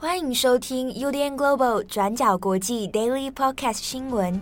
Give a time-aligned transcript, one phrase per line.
[0.00, 4.40] 欢迎收听 UDN Global 转角国际 Daily Podcast 新闻。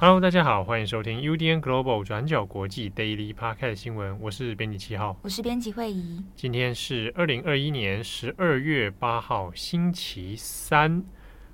[0.00, 4.20] Hello，大家好，欢迎收听 UDN Global 转角国际 Daily Podcast 新闻。
[4.20, 6.20] 我是编辑七号，我是编辑惠仪。
[6.34, 11.04] 今天是二零二一年十二月八号，星期三。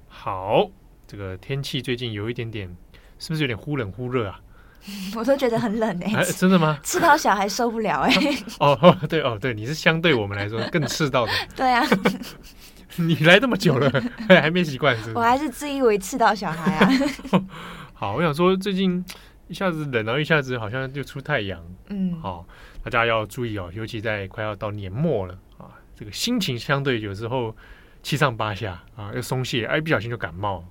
[0.08, 0.70] 好，
[1.06, 2.74] 这个天气最近有一点点，
[3.22, 4.40] 是不是有点忽冷忽热啊？
[5.14, 6.76] 我都觉得很冷哎、欸，真的吗？
[6.82, 8.44] 赤道小孩受不了哎、欸。
[8.58, 11.32] 哦，对哦，对，你是相对我们来说更赤道的。
[11.54, 11.86] 对啊，
[12.96, 13.88] 你来这么久了，
[14.28, 15.12] 还没习惯是是？
[15.14, 16.90] 我还是自以为赤道小孩啊。
[17.94, 19.04] 好，我想说最近
[19.46, 21.64] 一下子冷，然后一下子好像就出太阳。
[21.86, 22.44] 嗯，好，
[22.82, 27.54] 大家要注意哦，尤其在快要到年末了啊，这个心情相对有时候
[28.02, 30.64] 七上八下啊，又松懈，哎，不小心就感冒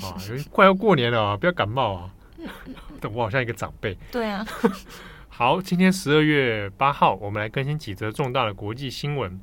[0.00, 0.16] 啊。
[0.50, 2.14] 快要过年了啊，不要感冒啊。
[3.12, 3.96] 我好像一个长辈。
[4.10, 4.46] 对啊。
[5.28, 9.38] 好，今天十二月八号，我们来更新几则重大的国际新闻。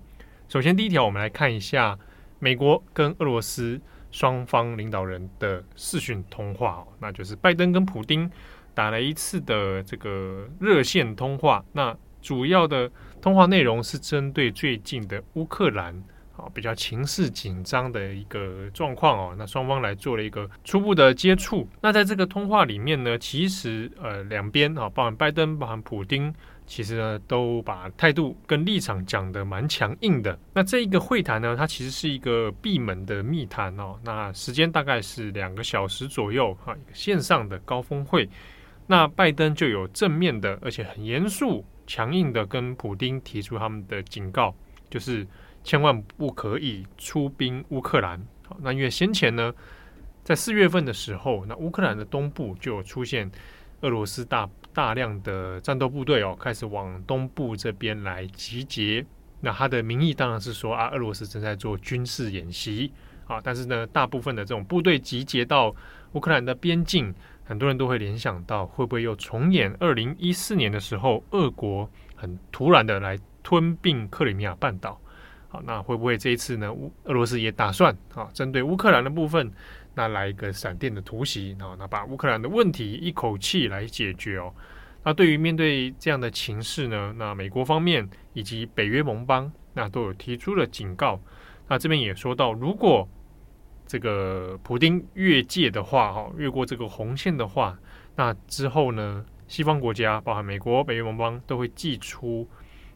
[0.48, 1.98] 首先，第一条，我们来看一下
[2.40, 3.80] 美国跟俄罗斯。
[4.14, 8.30] 双方领导人的视讯通话，那就是拜登跟普丁
[8.76, 11.66] 打了一次的这个热线通话。
[11.72, 16.04] 那主要的通话内容是针对最近的乌克兰
[16.36, 19.36] 啊，比较情势紧张的一个状况哦。
[19.38, 21.68] 那双方来做了一个初步的接触。
[21.82, 26.34] 那在这个通话里面呢，其实呃两边啊，包含拜登，包含普丁。
[26.66, 30.40] 其实呢，都把态度跟立场讲得蛮强硬的。
[30.54, 34.00] 那这一个会谈呢，它其实是一个闭门的密谈哦。
[34.02, 38.28] 那时间大概是两个小时左右哈，线上的高峰会。
[38.88, 44.56] 那拜登就有正面的，而且很严肃、强硬的跟普丁提出他们的警告，
[44.90, 45.28] 就是
[45.64, 48.24] 千万不可以出兵乌克兰。
[48.48, 49.54] 好，那因为先前呢，
[50.24, 53.32] 在四月份的时候，那乌克兰的东部就出现
[53.82, 54.50] 俄罗斯大。
[54.76, 59.06] 大量的战斗部队哦，开始往东部这边来集结。
[59.40, 62.92] 那他的名义当然是说啊，俄罗斯正在做军事演习
[63.28, 63.40] 啊。
[63.44, 65.72] 但是呢，大部分的这种部队集结到
[66.14, 75.00] 乌克兰的边境，很多人都会联想到，会不会又重演二零一四年的时候，俄国很突然的来吞并克里米亚半岛？
[75.54, 76.74] 好，那会不会这一次呢？
[76.74, 79.52] 乌俄罗斯也打算啊，针对乌克兰的部分。
[79.94, 84.52] 那来一个闪电的突袭，然后那把乌克兰的问题一口气来解决哦。
[85.04, 91.20] 那对于面对这样的情势呢，那美国方面以及北约盟邦那都有提出了警告。
[91.68, 93.08] 那这边也说到，如果
[93.86, 97.78] 这个普丁越界的话，哈，越过这个红线的话，
[98.16, 102.50] 那之后呢，西方国家包含美国、北约盟邦都会祭出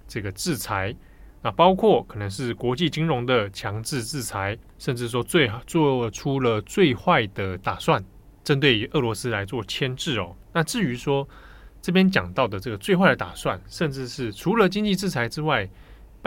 [0.07, 0.95] 这个制裁。
[1.41, 8.03] 那包括可能是国际金融的强制制裁，甚至说最做出了最坏的打算，
[8.43, 10.35] 针对于俄罗斯来做牵制哦。
[10.53, 11.27] 那至于说
[11.81, 15.69] 这边讲到的这个最坏的打算，甚至是除了经济制裁之外。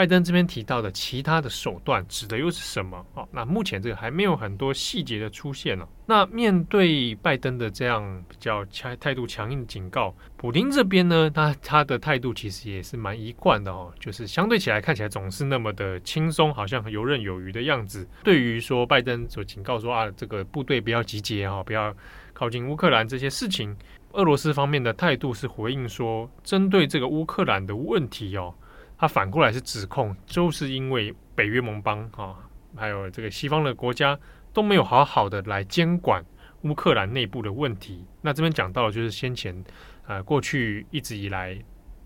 [0.00, 3.05] 拜登这边提到的其他的手段指的又是什么？
[3.12, 5.87] 哦，那目前这个还没有很多细节的出现呢。
[6.06, 18.09] 那面对拜登的这样比较强态度强硬的警告，普丁这边呢，他他的态度其实也是蛮一贯的哦，就是相对起来看起来总是那么的轻松，好像游刃有余的样子。
[18.25, 21.94] 对于说拜登所警告说啊，这个部队不要集结啊，不要
[22.32, 23.77] 靠近乌克兰这些事情，
[24.12, 28.55] 俄罗斯方面的态度是回应说，针对这个乌克兰的问题哦。
[29.00, 32.37] 他反过来是指控，就是因为北约盟邦啊，
[32.77, 34.19] 还有这个西方的国家
[34.53, 36.22] 都没有好好的来监管
[36.65, 38.05] 乌克兰内部的问题。
[38.21, 39.65] 那这边讲到的就是先前
[40.06, 41.59] 呃过去一直以来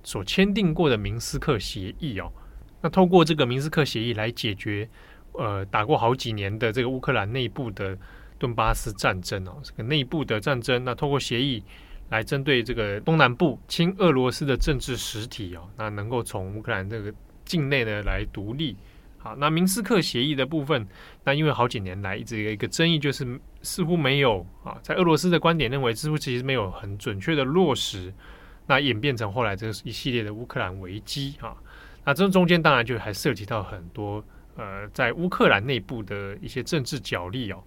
[0.05, 2.33] 所签订过的明斯克协议哦。
[2.81, 4.89] 那透过这个明斯克协议来解决
[5.33, 7.99] 呃打过好几年的这个乌克兰内部的
[8.39, 10.85] 顿巴斯战争哦，这个内部的战争。
[10.85, 11.65] 那透过协议。
[12.11, 17.13] 来针对这个东南部亲俄罗斯的政治实体哦，那能够从乌克兰这个
[17.45, 18.77] 境内呢来独立。
[19.19, 20.87] 好，那明斯克协议的部分，
[21.25, 28.13] 那因为好几年来一直有一个争议，就是似乎没有啊，在俄罗斯的观点认为，似乎其实没有很准确的落实，
[28.67, 31.57] 那演变成后来这一系列的乌克兰危机啊。
[32.05, 34.23] 那这中间当然就还涉及到很多
[34.57, 37.65] 呃，在乌克兰内部的一些政治角力哦。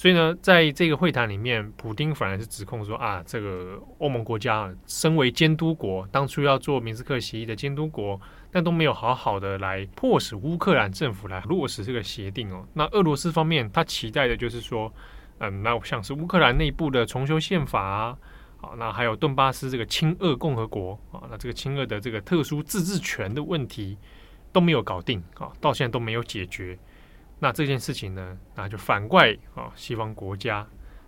[0.00, 8.18] 所以呢，在这个会谈里面，普丁反而是指控说啊，这个欧盟国家身为监督国，当初要做明斯克协议的监督国，
[8.50, 12.66] 但都没有好好的来迫使乌克兰政府来落实这个协定哦。
[12.72, 14.90] 那俄罗斯方面，他期待的就是说，
[15.36, 18.16] 嗯，那像是乌克兰内部的重修宪法啊，
[18.56, 23.98] 好，那还有顿巴斯这个亲俄共和国啊，那这个亲俄的这个特殊自治权的问题
[24.50, 26.78] 都没有搞定啊，到现在都没有解决。
[27.40, 30.66] 那这件事情呢，那就反怪啊，西方国家，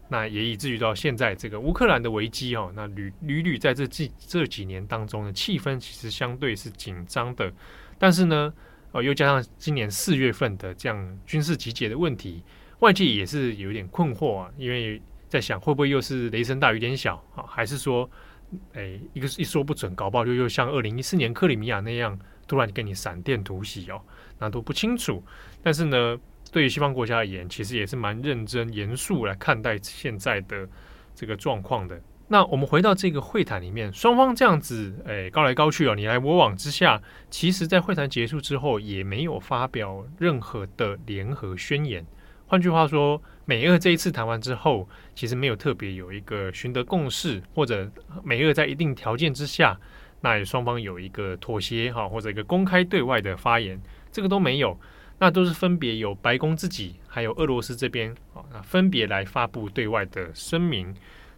[0.08, 7.52] 那也以至于到现在这个乌克兰的危机哦，那屡屡屡在这几这几年当中呢，气氛其实相对是紧张的。
[7.98, 8.52] 但是呢，
[8.92, 12.42] 哦，又加上今年四月份的这样军事集结的问题，
[12.80, 18.10] 外界也是有点困惑啊，因为在想会不会又是雷声大雨点小啊，还是说，
[18.72, 24.02] 哎，一个一说不准，搞不好就又像二零一四年克里米亚那样，突然给你闪电突袭哦，
[24.42, 25.24] 那都不清楚。
[25.62, 26.18] 但是呢，
[26.50, 30.68] 对于西方国家而言，其实也是蛮认真严肃来看待现在的
[31.14, 31.98] 这个状况的。
[32.26, 37.00] 那我们回到这个会谈里面，双方这样子诶高来高去哦，你来我往之下，
[37.30, 42.04] 其实在会谈结束之后，也没有发表任何的联合宣言。
[42.46, 47.90] 换句话说，美俄这一次谈完之后，其实没有特别有一个寻得共识，或者
[48.24, 49.78] 美俄在一定条件之下，
[50.20, 53.80] 那双方有一个妥协哈，或者一个公开对外的发言，
[54.12, 54.78] 这个都没有。
[55.18, 60.92] 那都是分别由白宫自己，还有俄罗斯这边啊，那分别来发布对外的声明。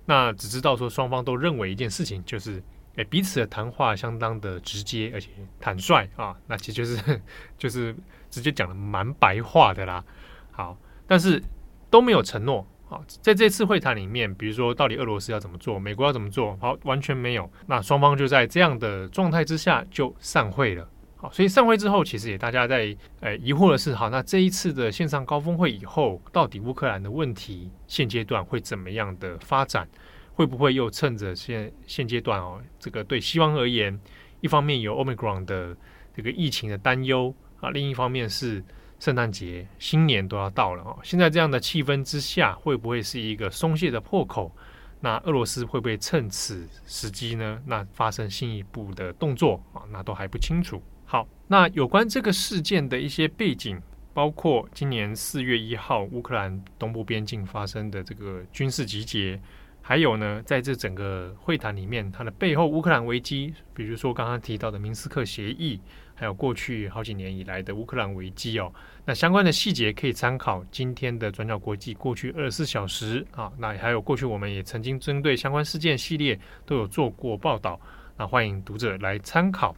[0.06, 2.62] 那只知道说双方都认为一件事情，就是
[2.94, 5.28] 诶彼此的谈话相当的直接而且
[5.60, 6.34] 坦率啊。
[6.46, 7.20] 那其实就是
[7.58, 7.94] 就是
[8.30, 10.02] 直接讲的蛮白话的啦。
[10.50, 11.42] 好，但是
[11.90, 13.02] 都没有承诺啊。
[13.06, 17.50] 在这次会谈里面，比如说到底俄罗斯要怎么做，美国要怎么做，好，完全没有。
[17.66, 20.88] 那双方就在这样的状态之下就散会了。
[21.32, 29.88] 所以散会之后，其实也大家在诶、疑惑的是，好，那这一次的线上高峰会以后，到底乌克兰的问题现阶段会怎么样的发展？
[30.34, 33.98] 会不会又趁着现现阶段哦，这个对西方而言，
[34.40, 35.76] 一方面有 Omicron 的
[36.12, 38.64] 这个疫情的担忧啊，另一方面是
[38.98, 40.98] 圣诞节、新年都要到了哦。
[41.04, 44.50] 现在这样的气氛之下，会不会是一个松懈的破口？
[45.00, 47.60] 那俄罗斯会不会趁此时机呢？
[47.66, 49.82] 那发生新一步的动作啊？
[49.92, 50.82] 那都还不清楚。
[51.06, 53.80] 好，那有关这个事件的一些背景，
[54.12, 59.38] 包括今年四月一号乌克兰东部边境发生的这个军事集结，
[59.82, 65.78] 还有呢，在这整个会谈里面，它的背后乌克兰危机，比如说刚刚提到的明斯克协议，
[66.14, 68.72] 还有过去好几年以来的乌克兰危机哦，
[69.04, 77.78] 那相关的细节可以参考今天的转角国际过去二十四小时啊，那还有过去我们也曾经针对相关事件系列都有做过报道，
[78.16, 79.76] 那欢迎读者来参考。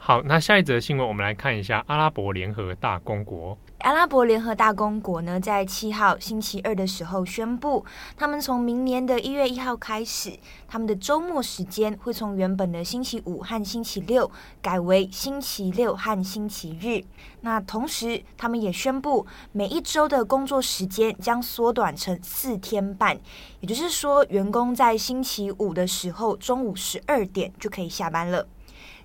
[0.00, 3.58] 好，那下一则新闻，我们来看一下阿拉伯联合大公国。
[3.80, 7.84] 阿拉伯联合大公国呢，在七号星期二的时候宣布，
[8.16, 10.32] 他们从明年的一月一号开始，
[10.66, 14.30] 他们的周末时间会从原本的星期五和星期六
[14.62, 17.04] 改为星期六和星期日。
[17.42, 23.18] 那同时，他们也宣布，每一周的工作时间将缩短成四天半，
[23.60, 28.46] 也就是说，员工在星期五的时候中午十二点就可以下班了。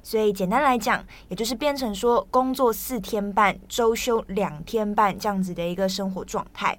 [0.04, 6.78] 所以简单来讲，也就是变成说工作四天半，周休两天半这样子的一个生活状态。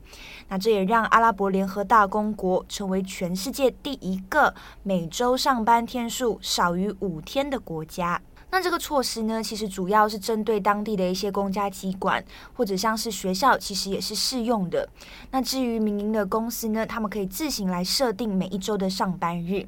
[0.48, 8.20] 那这也让阿拉伯联合大公国成为全世界第一个每周上班天数少于五天的国家。
[8.50, 14.88] 那这个措施呢，其实主要是针对当地的一些公家机关或者像是学校，其实也是适用的。
[15.32, 19.66] 那至于民营的公司呢，他们可以自行来设定每一周的上班日。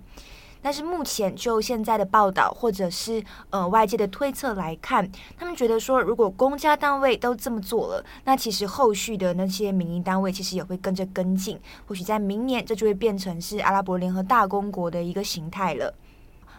[0.67, 5.09] 但是目前就现在的报道或者是呃外界的推测来看，
[5.39, 15.95] 他们觉得说，如果公家单位都这么做了，那其实后续的那些民营单位其实也会跟着跟进，或许在明年这就会变成是阿拉伯联合大公国的一个形态了。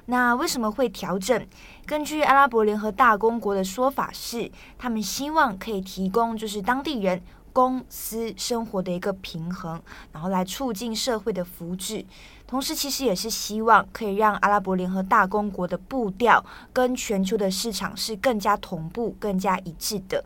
[0.06, 1.46] 那为什么会调整？
[1.86, 7.22] 根据阿拉伯联合大公国的说法是，他们希望可以提供就是当地人。
[7.54, 12.06] 公私生活的一个平衡，然后来促进社会的福祉，
[12.48, 20.24] 同时其实也是希望可以让阿拉伯联合大公国的步调跟全球的市场是更加同步、更加一致的。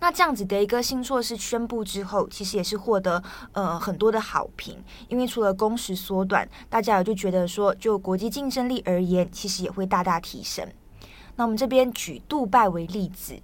[0.00, 3.22] 那这样子的一个新措施宣布之后，其实也是获得
[3.52, 10.66] 呃很多的好评，因为除了工时缩短，大家也就觉得说，就国际竞争力而言，其实也会大大提升。
[11.36, 13.38] 那我们这边举杜拜为例子。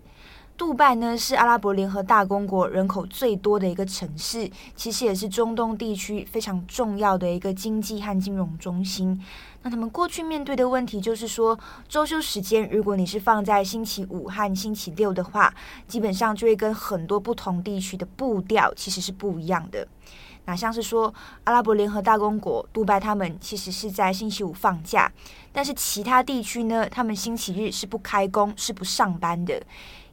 [0.57, 9.23] 杜拜呢是阿拉伯联合大公国人口最多的一个城市，其实也是中东地区非常重要的一个经济和金融中心。
[9.63, 15.53] 那他们过去面对的问题就是说，周休时间如果你是放在星期五和星期六的话，
[15.87, 19.87] 基本上就会跟很多不同地区的步调其实是不一样的。
[20.47, 21.13] 那像是说
[21.45, 25.13] 阿拉伯联合大公国杜拜，他们其实是在星期五放假，
[25.53, 29.61] 但是其他地区呢，他们星期日是不开工，是不上班的。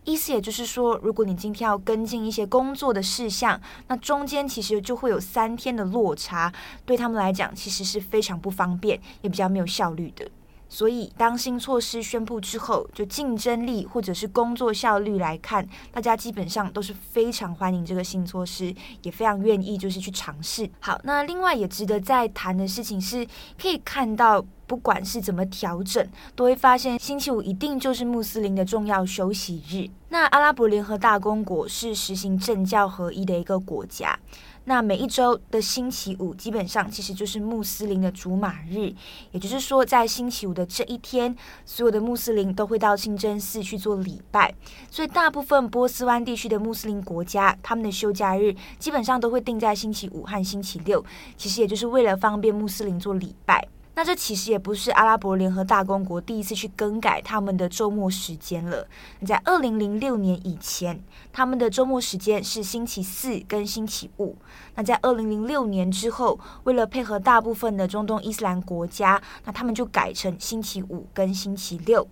[0.05, 6.51] 意思也就是说，如果你今天要跟进一些工作的事项，那中间其实就会有三天的落差，
[6.85, 10.29] 对他们来讲其实是非常不方便，也比较没有效率的。
[10.67, 20.69] 所以当新措施宣布之后，就竞争力或者是工作效率来看，大家基本上都是非常欢迎这个新措施，也非常愿意就是去尝试。
[20.79, 23.25] 好，那另外也值得再谈的事情是，
[23.61, 24.43] 可以看到。
[24.73, 26.03] 不管是怎么调整，
[26.35, 29.87] 都会发现星期五一定就是穆斯林的重要休息日。
[30.09, 34.17] 那阿拉伯联合大公国是实行政教合一的一个国家，
[34.63, 38.91] 那每一周的星期五基本上其实就是穆斯林的主马日，
[39.29, 44.51] 也就是说，在星期五的这一天，所有的穆斯林都会到清真寺去做礼拜。
[44.89, 51.05] 所以，大部分波斯湾地区的穆斯林国家，他们的休假日基本上都会定在星期五和星期六，
[51.37, 53.67] 其实也就是为了方便穆斯林做礼拜。
[53.95, 58.87] 那这其实也不是阿拉伯联合大公国第一次去更改他们的周末时间了。
[59.25, 60.99] 在二零零六年以前，
[61.31, 64.35] 他们的周末时间是星期四跟星期五。
[64.75, 72.07] 那在二零零六年之后，为了配合大部分的中东伊斯兰国家，那他们就改成星期五跟星期六。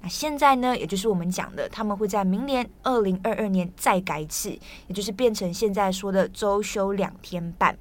[0.00, 4.50] 那现在呢，也就是我们讲的，他们会在明年二零二二年再改一次，
[4.86, 7.76] 也就是变成现在说的周休两天半。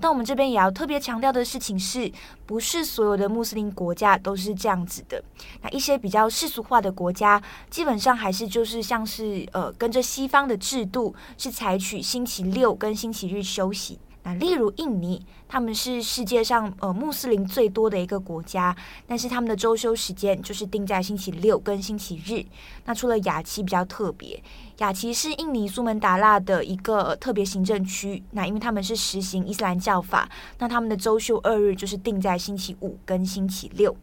[0.00, 2.10] 但我们这边也要特别强调的事情是，
[2.46, 5.22] 不是所有的穆斯林国家都是这样子的。
[5.62, 13.98] 那一些比较世俗化的国家，基本上还是就是像是呃跟着西方的制度，是采取星期六跟星期日休息。
[14.34, 18.74] 例如印尼，他们是世界上呃穆斯林最多的一个国家，
[19.06, 22.44] 但是他们的周休时间就是定在星期六跟星期日。
[22.84, 24.42] 那除了雅琪比较特别，
[24.78, 28.22] 雅琪是印尼苏门答腊的一个特别行政区。
[28.32, 33.96] 那因为他们是实行伊斯兰教法，那他们的周休二日就是定在星期五跟星期六。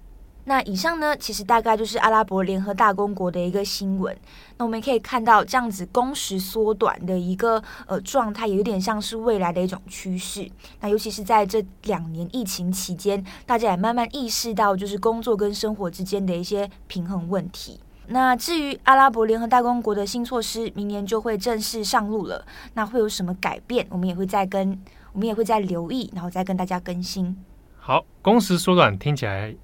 [0.48, 4.16] 那以上呢，其实大概就是阿拉伯联合大公国的一个新闻。
[4.58, 10.48] 那我们可以看到，这样子工时缩短的一个呃状态，也有点像是未来的一种趋势。
[10.80, 17.80] 那尤其是在这两年疫情期间，大家也慢慢意识到，就是工作跟生活之间的一些平衡问题。
[18.08, 22.46] 那至于阿拉伯联合大公国的新措施，明年就会正式上路了。
[22.76, 23.84] 那会有什么改变？
[23.90, 24.80] 我们也会再跟，
[25.12, 27.36] 我们也会再留意，然后再跟大家更新。
[27.80, 29.56] 好，工时缩短听起来。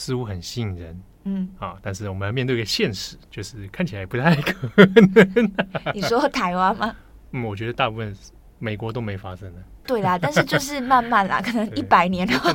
[0.00, 5.52] 似乎很吸引人，嗯啊，但是我们要面对一个现实，就是看起来不太可能。
[5.94, 6.96] 你说台湾吗？
[7.32, 8.16] 嗯，我觉得大部分
[8.58, 9.62] 美国都没发生的。
[9.84, 12.50] 对啦，但是就是慢慢啦，可能一百年后。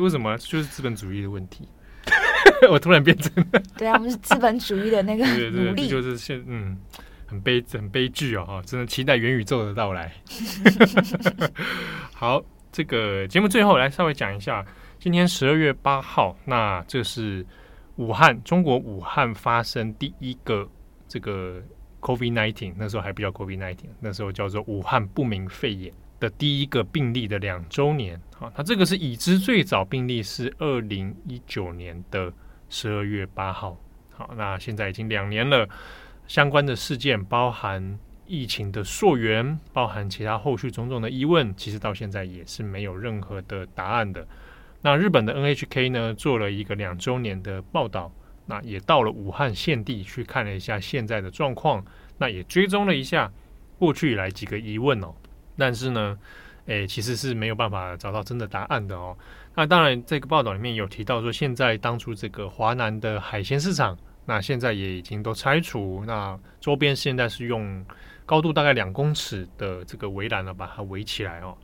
[0.00, 0.38] 为什么？
[0.38, 1.68] 就是资本主义的问题。
[2.70, 3.30] 我突然变成
[3.76, 6.78] 对啊，我们是资本主义的那个奴隶，就是现嗯，
[7.26, 10.10] 很悲很悲剧哦哈，真的期待元宇宙的到来。
[12.14, 14.64] 好，这个节目最后来稍微讲一下。
[14.98, 17.44] 今天十二月八号，那这是
[17.96, 20.68] 武汉，中国武汉发生第一个
[21.06, 21.62] 这个
[22.00, 28.20] COVID-19，那时候还不叫 COVID-19，那时候叫做武汉不明肺炎的第一个病例的两周年。
[28.34, 32.32] 好，那这个是已知最早病例是二零一九年的
[32.68, 33.78] 十二月八号。
[34.12, 35.68] 好，那现在已经两年了，
[36.26, 44.26] 相关的事件包含疫情的溯源，包含其他后续种种的疑问，其实到现在也是没有任何的答案的。
[44.86, 48.12] 那日本的 NHK 呢，做了一个两周年的报道，
[48.46, 51.84] 那也到了武汉现地去看了一下现在的状况，
[52.18, 53.28] 那也追踪了一下
[53.80, 55.12] 过去以来几个疑问哦，
[55.58, 56.16] 但是呢，
[56.66, 59.18] 诶，其实是没有办法找到真的答案的哦。
[59.56, 67.84] 那当然，这个报道里面有提到说，现在当初这个华南的海鲜市场，那现在也已经都拆除，那周边现在是用
[68.24, 71.58] 高度大概两公尺的这个围栏呢，把它围起来哦。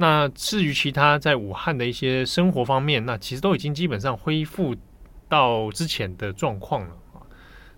[0.00, 4.76] 那至于其他在武汉的一些生活方面，那其实都已经基本上恢复
[5.28, 7.18] 到之前的状况了啊。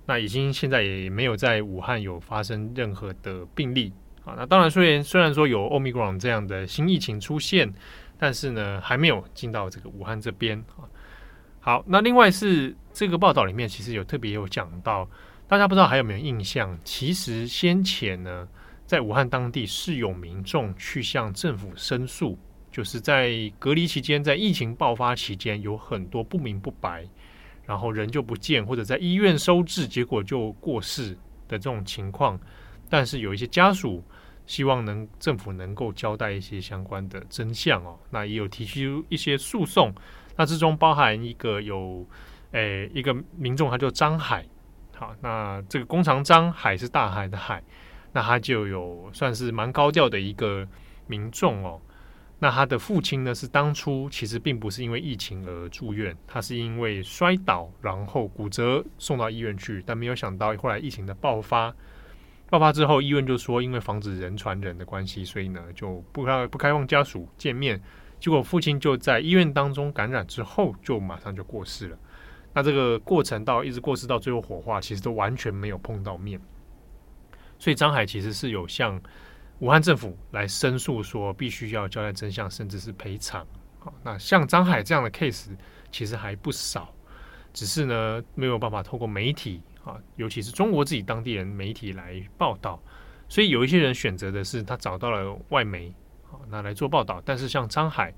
[0.04, 3.90] 那已经现在也没有在武汉有发生任何的病例
[4.22, 4.34] 啊。
[4.36, 7.72] 那当然，虽然虽然说有 Omicron 这样的新疫情出现，
[8.18, 10.84] 但是呢，还没有进到这个武汉这边啊。
[11.60, 15.08] 好，那另外是这个报道里面其实有特别有讲到，
[15.48, 16.78] 大家不知道还有没有印象？
[16.84, 18.46] 其实先前呢。
[18.90, 22.36] 在武汉当地是有民众去向政府申诉，
[22.72, 27.08] 就是在隔离期间，在疫情爆发期间，有很多不明不白，
[27.64, 31.16] 然后人就不见，或者在医院收治，结果就过世
[31.46, 32.36] 的这种情况。
[32.88, 34.02] 但是有一些家属
[34.44, 39.94] 希望能政府能够交代一些相关的真相哦，那也有提出一些诉讼。
[40.34, 42.04] 那之中包含一个有
[42.50, 44.44] 诶一个民众，他叫张海，
[44.96, 47.62] 好，那这个弓长张海是大海的海。
[48.12, 50.66] 那他就有算是蛮高调的一个
[51.06, 51.80] 民众哦。
[52.42, 61.70] 那他的父亲呢，是当初其实并不是因为疫情而住院，他是因为摔倒然后骨折送到医院去，但没有想到后来疫情的爆发，
[62.48, 67.78] 爆发之后医院就说因为防止人传人的关系，所以呢就不开不开放家属见面，
[68.18, 71.98] 结果父亲就在医院当中感染之后，就马上就过世了。
[72.54, 76.40] 那这个过程到一直过世到最后火化，其实都完全没有碰到面。
[77.60, 79.00] 所以张海其实是有向
[79.60, 83.46] 武汉政府来申诉，说必须要交代真相，甚至是赔偿。
[83.78, 85.50] 好，那像张海这样的 case
[85.92, 86.92] 其实还不少，
[87.52, 92.82] 只是呢没有办法透过媒体啊，尤其是中国自己当地人媒体来报道。
[93.28, 97.22] 所以有一些人选择的是他找到了外媒，好，那来做报道。
[97.24, 98.12] 但是像张海，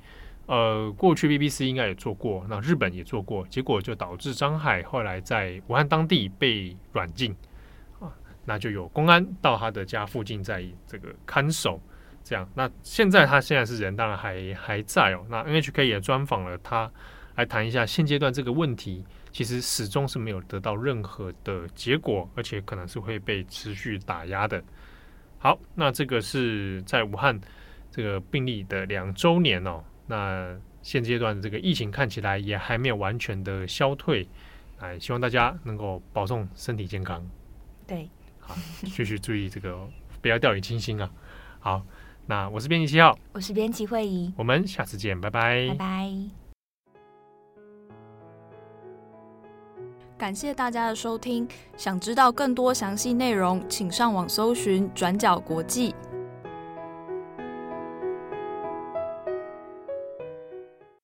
[0.47, 7.37] 呃，过去 BBC 应该也做过，那日本也做过，结果就导致张海后来在武汉当地被软禁。
[8.45, 11.81] 那就有公安到他的家附近，在这个看守，
[12.25, 12.49] 这样。
[12.55, 15.25] 那现在他现在是人，当然还还在哦。
[15.29, 16.91] 那 NHK 也专访了他，
[17.37, 24.63] 来谈一下现阶段这个问题，其实始终是没有得到任何的结果，而且可能是会被持续打压的。
[25.39, 27.41] 好，那这个是在武汉
[27.91, 29.83] 这个病例的两周年哦。
[30.07, 34.29] 那现阶段这个疫情看起来也还没有完全的消退，
[34.79, 37.25] 哎，希望大家能够保重身体健康。
[37.87, 38.11] 对。
[38.43, 39.89] 好，继续注意这个，
[40.21, 41.09] 不要掉以轻心啊！
[41.61, 41.83] 好，
[42.27, 46.13] 那我是编辑七号，我是编辑慧仪，我们下次见，拜拜，拜拜。
[50.19, 55.95] 感谢大家的收听，想知道更多详细内容，请上网搜寻转角国际。